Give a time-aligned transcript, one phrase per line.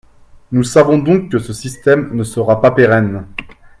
[0.51, 3.27] Nous savons donc que ce système ne sera pas pérenne.